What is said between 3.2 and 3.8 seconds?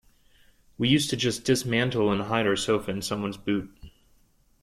boot.